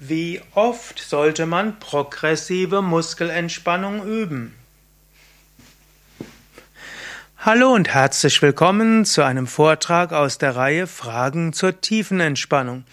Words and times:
Wie 0.00 0.40
oft 0.54 1.00
sollte 1.00 1.44
man 1.44 1.80
progressive 1.80 2.82
Muskelentspannung 2.82 4.06
üben? 4.06 4.54
Hallo 7.38 7.74
und 7.74 7.88
herzlich 7.88 8.40
willkommen 8.40 9.04
zu 9.04 9.24
einem 9.24 9.48
Vortrag 9.48 10.12
aus 10.12 10.38
der 10.38 10.54
Reihe 10.54 10.86
Fragen 10.86 11.52
zur 11.52 11.80
Tiefenentspannung. 11.80 12.84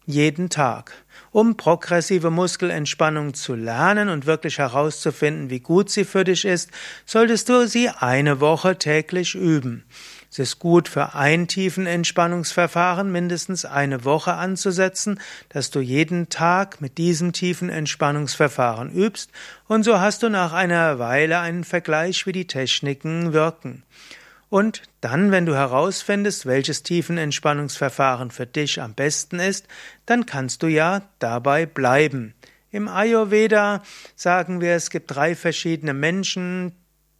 jeden 0.06 0.50
Tag. 0.50 0.92
Um 1.30 1.56
progressive 1.56 2.30
Muskelentspannung 2.30 3.34
zu 3.34 3.54
lernen 3.54 4.08
und 4.08 4.26
wirklich 4.26 4.58
herauszufinden, 4.58 5.50
wie 5.50 5.60
gut 5.60 5.90
sie 5.90 6.04
für 6.04 6.24
dich 6.24 6.44
ist, 6.44 6.70
solltest 7.06 7.48
du 7.48 7.66
sie 7.66 7.88
eine 7.88 8.40
Woche 8.40 8.78
täglich 8.78 9.34
üben. 9.34 9.84
Es 10.30 10.40
ist 10.40 10.58
gut 10.58 10.88
für 10.88 11.14
ein 11.14 11.46
tiefen 11.46 11.86
Entspannungsverfahren 11.86 13.12
mindestens 13.12 13.64
eine 13.64 14.04
Woche 14.04 14.34
anzusetzen, 14.34 15.20
dass 15.48 15.70
du 15.70 15.78
jeden 15.78 16.28
Tag 16.28 16.80
mit 16.80 16.98
diesem 16.98 17.32
tiefen 17.32 17.70
Entspannungsverfahren 17.70 18.90
übst 18.90 19.30
und 19.68 19.84
so 19.84 20.00
hast 20.00 20.24
du 20.24 20.28
nach 20.28 20.52
einer 20.52 20.98
Weile 20.98 21.38
einen 21.38 21.62
Vergleich, 21.62 22.26
wie 22.26 22.32
die 22.32 22.48
Techniken 22.48 23.32
wirken. 23.32 23.84
Und 24.54 24.82
dann, 25.00 25.32
wenn 25.32 25.46
du 25.46 25.56
herausfindest, 25.56 26.46
welches 26.46 26.84
Tiefenentspannungsverfahren 26.84 28.30
für 28.30 28.46
dich 28.46 28.80
am 28.80 28.94
besten 28.94 29.40
ist, 29.40 29.66
dann 30.06 30.26
kannst 30.26 30.62
du 30.62 30.68
ja 30.68 31.02
dabei 31.18 31.66
bleiben. 31.66 32.34
Im 32.70 32.86
Ayurveda 32.86 33.82
sagen 34.14 34.60
wir, 34.60 34.76
es 34.76 34.90
gibt 34.90 35.10
drei 35.10 35.34
verschiedene 35.34 35.92
Menschen, 35.92 36.70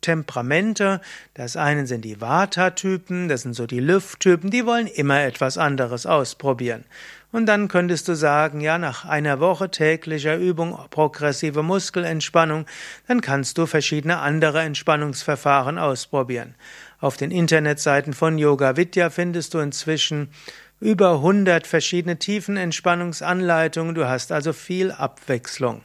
Temperamente. 0.01 1.01
Das 1.33 1.57
eine 1.57 1.87
sind 1.87 2.05
die 2.05 2.21
Vata-Typen, 2.21 3.29
das 3.29 3.41
sind 3.41 3.55
so 3.55 3.67
die 3.67 3.81
Lufttypen, 3.81 4.51
die 4.51 4.67
wollen 4.67 4.87
immer 4.87 5.23
etwas 5.23 5.57
anderes 5.57 6.05
ausprobieren. 6.05 6.85
Und 7.35 7.47
dann 7.47 7.67
könntest 7.67 8.07
du 8.07 8.15
sagen, 8.15 8.61
ja, 8.61 8.79
nach 8.79 9.05
einer 9.05 9.41
Woche 9.41 9.69
täglicher 9.69 10.37
Übung 10.37 10.79
progressive 10.91 11.65
Muskelentspannung, 11.65 12.65
dann 13.09 13.23
kannst 13.23 13.59
du 13.59 13.67
verschiedene 13.67 14.21
andere 14.21 14.61
Entspannungsverfahren 14.61 15.77
ausprobieren. 15.77 16.55
Auf 17.01 17.17
den 17.17 17.33
Internetseiten 17.33 18.13
von 18.13 18.39
Yoga 18.39 18.77
Vidya 18.77 19.11
findest 19.11 19.53
du 19.53 19.59
inzwischen 19.59 20.29
über 20.79 21.15
100 21.15 21.67
verschiedene 21.67 22.21
Tiefenentspannungsanleitungen. 22.21 23.97
Du 23.97 24.09
hast 24.09 24.31
also 24.31 24.53
viel 24.53 24.93
Abwechslung. 24.93 25.83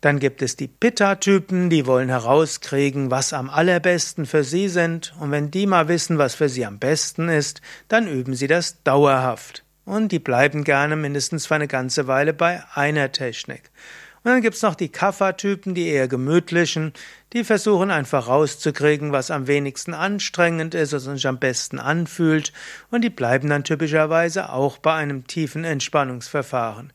Dann 0.00 0.18
gibt 0.18 0.42
es 0.42 0.56
die 0.56 0.66
Pitta-Typen, 0.66 1.70
die 1.70 1.86
wollen 1.86 2.08
herauskriegen, 2.08 3.12
was 3.12 3.32
am 3.32 3.50
allerbesten 3.50 4.26
für 4.26 4.42
sie 4.42 4.68
sind. 4.68 5.14
Und 5.20 5.30
wenn 5.30 5.52
die 5.52 5.68
mal 5.68 5.86
wissen, 5.86 6.18
was 6.18 6.34
für 6.34 6.48
sie 6.48 6.66
am 6.66 6.80
besten 6.80 7.28
ist, 7.28 7.60
dann 7.86 8.08
üben 8.08 8.34
sie 8.34 8.48
das 8.48 8.82
dauerhaft. 8.82 9.62
Und 9.86 10.12
die 10.12 10.18
bleiben 10.18 10.64
gerne 10.64 10.96
mindestens 10.96 11.46
für 11.46 11.54
eine 11.54 11.68
ganze 11.68 12.06
Weile 12.06 12.34
bei 12.34 12.62
einer 12.74 13.12
Technik. 13.12 13.70
Und 14.24 14.32
dann 14.32 14.42
gibt's 14.42 14.62
noch 14.62 14.74
die 14.74 14.88
Kaffertypen, 14.88 15.76
die 15.76 15.86
eher 15.86 16.08
gemütlichen, 16.08 16.92
die 17.32 17.44
versuchen 17.44 17.92
einfach 17.92 18.26
rauszukriegen, 18.26 19.12
was 19.12 19.30
am 19.30 19.46
wenigsten 19.46 19.94
anstrengend 19.94 20.74
ist, 20.74 20.92
was 20.92 21.04
sich 21.04 21.28
am 21.28 21.38
besten 21.38 21.78
anfühlt, 21.78 22.52
und 22.90 23.02
die 23.02 23.10
bleiben 23.10 23.48
dann 23.48 23.62
typischerweise 23.62 24.52
auch 24.52 24.78
bei 24.78 24.94
einem 24.94 25.28
tiefen 25.28 25.62
Entspannungsverfahren. 25.62 26.92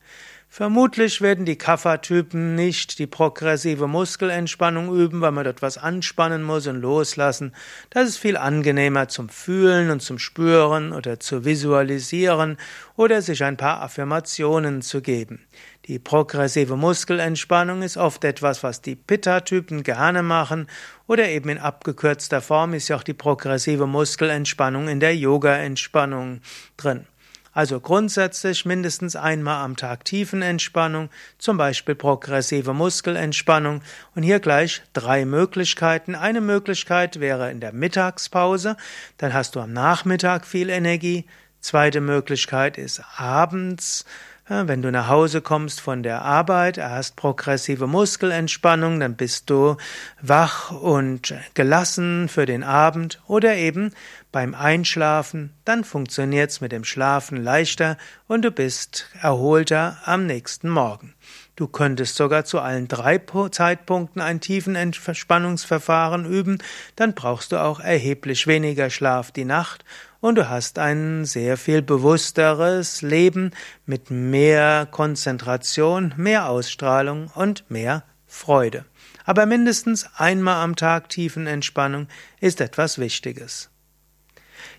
Vermutlich 0.54 1.22
werden 1.22 1.46
die 1.46 1.56
Kaffertypen 1.56 2.54
nicht 2.54 2.98
die 2.98 3.06
progressive 3.06 3.88
Muskelentspannung 3.88 4.94
üben, 4.94 5.22
weil 5.22 5.32
man 5.32 5.44
dort 5.44 5.62
was 5.62 5.78
anspannen 5.78 6.42
muss 6.42 6.66
und 6.66 6.82
loslassen. 6.82 7.54
Das 7.88 8.06
ist 8.06 8.18
viel 8.18 8.36
angenehmer 8.36 9.08
zum 9.08 9.30
Fühlen 9.30 9.88
und 9.88 10.02
zum 10.02 10.18
Spüren 10.18 10.92
oder 10.92 11.18
zu 11.18 11.46
visualisieren 11.46 12.58
oder 12.96 13.22
sich 13.22 13.42
ein 13.42 13.56
paar 13.56 13.80
Affirmationen 13.80 14.82
zu 14.82 15.00
geben. 15.00 15.40
Die 15.86 15.98
progressive 15.98 16.76
Muskelentspannung 16.76 17.80
ist 17.80 17.96
oft 17.96 18.22
etwas, 18.22 18.62
was 18.62 18.82
die 18.82 18.94
Pitta-Typen 18.94 19.82
gerne 19.82 20.22
machen 20.22 20.66
oder 21.06 21.30
eben 21.30 21.48
in 21.48 21.56
abgekürzter 21.56 22.42
Form 22.42 22.74
ist 22.74 22.88
ja 22.88 22.96
auch 22.96 23.02
die 23.02 23.14
progressive 23.14 23.86
Muskelentspannung 23.86 24.88
in 24.88 25.00
der 25.00 25.16
Yoga-Entspannung 25.16 26.42
drin. 26.76 27.06
Also 27.52 27.80
grundsätzlich 27.80 28.64
mindestens 28.64 29.14
einmal 29.14 29.62
am 29.62 29.76
Tag 29.76 30.06
Tiefenentspannung, 30.06 31.10
zum 31.38 31.58
Beispiel 31.58 31.94
progressive 31.94 32.72
Muskelentspannung. 32.72 33.82
Und 34.14 34.22
hier 34.22 34.40
gleich 34.40 34.82
drei 34.94 35.26
Möglichkeiten. 35.26 36.14
Eine 36.14 36.40
Möglichkeit 36.40 37.20
wäre 37.20 37.50
in 37.50 37.60
der 37.60 37.72
Mittagspause, 37.72 38.76
dann 39.18 39.34
hast 39.34 39.54
du 39.54 39.60
am 39.60 39.72
Nachmittag 39.72 40.46
viel 40.46 40.70
Energie. 40.70 41.26
Zweite 41.60 42.00
Möglichkeit 42.00 42.78
ist 42.78 43.02
abends, 43.16 44.04
wenn 44.48 44.82
du 44.82 44.90
nach 44.90 45.08
Hause 45.08 45.40
kommst 45.40 45.80
von 45.80 46.02
der 46.02 46.22
Arbeit, 46.22 46.76
erst 46.76 47.14
progressive 47.16 47.86
Muskelentspannung, 47.86 48.98
dann 48.98 49.14
bist 49.14 49.48
du 49.48 49.76
wach 50.20 50.72
und 50.72 51.32
gelassen 51.54 52.28
für 52.28 52.44
den 52.44 52.64
Abend 52.64 53.22
oder 53.28 53.54
eben 53.54 53.92
beim 54.32 54.54
Einschlafen, 54.54 55.52
dann 55.64 55.84
funktioniert's 55.84 56.60
mit 56.60 56.72
dem 56.72 56.84
Schlafen 56.84 57.36
leichter 57.36 57.98
und 58.26 58.42
du 58.42 58.50
bist 58.50 59.10
erholter 59.20 59.98
am 60.04 60.26
nächsten 60.26 60.70
Morgen. 60.70 61.14
Du 61.54 61.68
könntest 61.68 62.16
sogar 62.16 62.46
zu 62.46 62.60
allen 62.60 62.88
drei 62.88 63.18
Zeitpunkten 63.18 64.22
ein 64.22 64.40
tiefen 64.40 64.74
Entspannungsverfahren 64.74 66.24
üben, 66.24 66.58
dann 66.96 67.14
brauchst 67.14 67.52
du 67.52 67.58
auch 67.58 67.78
erheblich 67.78 68.46
weniger 68.46 68.88
Schlaf 68.88 69.30
die 69.30 69.44
Nacht 69.44 69.84
und 70.20 70.36
du 70.36 70.48
hast 70.48 70.78
ein 70.78 71.26
sehr 71.26 71.58
viel 71.58 71.82
bewussteres 71.82 73.02
Leben 73.02 73.50
mit 73.84 74.10
mehr 74.10 74.88
Konzentration, 74.90 76.14
mehr 76.16 76.48
Ausstrahlung 76.48 77.30
und 77.34 77.70
mehr 77.70 78.04
Freude. 78.26 78.86
Aber 79.24 79.46
mindestens 79.46 80.08
einmal 80.16 80.64
am 80.64 80.74
Tag 80.74 81.10
Tiefenentspannung 81.10 82.08
ist 82.40 82.60
etwas 82.60 82.98
Wichtiges. 82.98 83.71